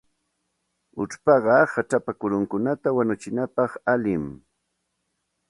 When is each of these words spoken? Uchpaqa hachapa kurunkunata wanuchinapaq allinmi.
Uchpaqa 1.03 1.57
hachapa 1.73 2.11
kurunkunata 2.19 2.87
wanuchinapaq 2.97 3.71
allinmi. 3.93 4.35